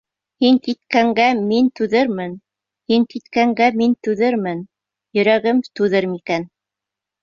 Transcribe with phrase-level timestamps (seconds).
[0.43, 2.33] Һин киткәнгә мин түҙермен,
[2.93, 4.67] Һин киткәнгә мин түҙермен,
[5.23, 6.55] Йөрәгем түҙер микән?..